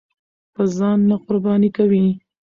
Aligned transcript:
به 0.53 0.63
ځان 0.77 0.99
نه 1.09 1.15
قرباني 1.25 1.69
کوئ! 1.75 2.05